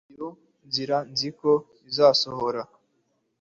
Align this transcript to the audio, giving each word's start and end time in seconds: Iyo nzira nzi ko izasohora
Iyo 0.11 0.27
nzira 0.67 0.97
nzi 1.11 1.29
ko 1.39 1.51
izasohora 1.89 2.61